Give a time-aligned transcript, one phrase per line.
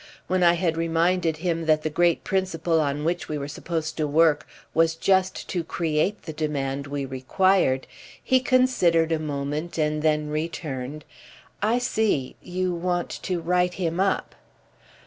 [0.25, 4.07] When I had reminded him that the great principle on which we were supposed to
[4.07, 7.85] work was just to create the demand we required,
[8.23, 11.05] he considered a moment and then returned:
[11.61, 14.33] "I see—you want to write him up."